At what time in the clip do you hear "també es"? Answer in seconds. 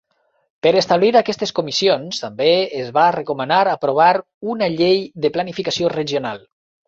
2.23-2.89